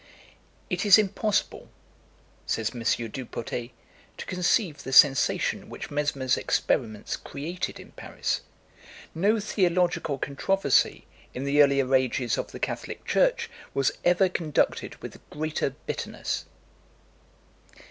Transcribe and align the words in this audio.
"It 0.67 0.83
is 0.83 0.97
impossible," 0.97 1.69
says 2.47 2.71
M. 2.71 2.81
Dupotet, 3.11 3.69
"to 4.17 4.25
conceive 4.25 4.81
the 4.81 4.93
sensation 4.93 5.69
which 5.69 5.91
Mesmer's 5.91 6.37
experiments 6.37 7.15
created 7.15 7.79
in 7.79 7.91
Paris. 7.91 8.41
No 9.13 9.39
theological 9.39 10.17
controversy, 10.17 11.05
in 11.35 11.43
the 11.43 11.61
earlier 11.61 11.93
ages 11.93 12.39
of 12.39 12.51
the 12.51 12.57
Catholic 12.57 13.05
Church, 13.05 13.47
was 13.75 13.91
ever 14.03 14.27
conducted 14.27 14.95
with 15.03 15.19
greater 15.29 15.69
bitterness." 15.85 16.45